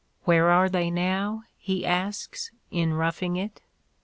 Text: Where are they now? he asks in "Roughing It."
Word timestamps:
Where 0.23 0.49
are 0.49 0.67
they 0.67 0.89
now? 0.89 1.43
he 1.59 1.85
asks 1.85 2.49
in 2.71 2.95
"Roughing 2.95 3.35
It." 3.35 3.61